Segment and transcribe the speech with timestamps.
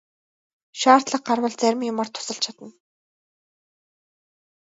[0.79, 2.69] Шаардлага гарвал зарим юмаар тусалж чадна.